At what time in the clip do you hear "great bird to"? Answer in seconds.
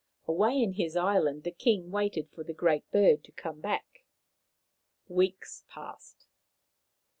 2.55-3.31